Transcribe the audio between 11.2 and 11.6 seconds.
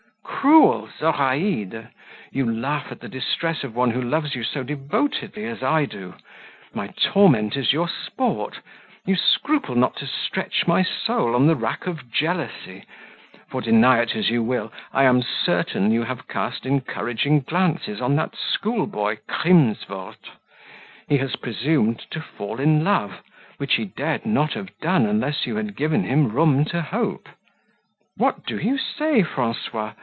on the